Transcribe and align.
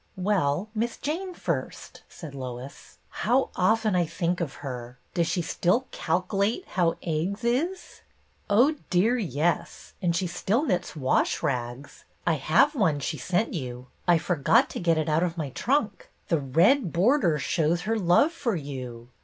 "Well, 0.17 0.71
Miss 0.73 0.97
Jane 0.97 1.35
first," 1.35 2.01
said 2.09 2.33
Lois." 2.33 2.97
How 3.21 3.51
often 3.55 3.95
I 3.95 4.07
think 4.07 4.41
of 4.41 4.55
her! 4.65 4.97
Does 5.13 5.27
she 5.27 5.43
still' 5.43 5.85
calc' 5.91 6.33
late 6.33 6.65
how 6.69 6.95
eggs 7.03 7.43
is 7.43 8.01
'?""Oh, 8.49 8.73
dear, 8.89 9.19
yes; 9.19 9.93
and 10.01 10.15
she 10.15 10.25
still 10.25 10.63
knits 10.65 10.95
wash 10.95 11.43
rags. 11.43 12.05
I 12.25 12.33
have 12.33 12.73
one 12.73 12.99
she 12.99 13.19
sent 13.19 13.53
you. 13.53 13.89
I 14.07 14.17
forgot 14.17 14.71
to 14.71 14.79
26 14.79 14.79
o 14.79 14.79
BETTY 14.79 14.79
BAIRD 14.79 14.85
get 14.85 14.97
it 15.11 15.15
out 15.17 15.21
of 15.23 15.37
my 15.37 15.51
trunk. 15.51 16.09
The 16.29 16.39
red 16.39 16.91
border 16.91 17.37
shows 17.37 17.81
her 17.81 17.99
love 17.99 18.31
for 18.31 18.55
you. 18.55 19.09